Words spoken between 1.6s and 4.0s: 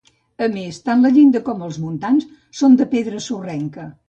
els muntants són de pedra sorrenca.